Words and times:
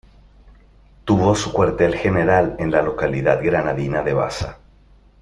Tuvo 1.05 1.35
su 1.35 1.53
cuartel 1.53 1.93
general 1.93 2.55
en 2.57 2.71
la 2.71 2.81
localidad 2.81 3.39
granadina 3.43 4.01
de 4.01 4.13
Baza. 4.15 4.57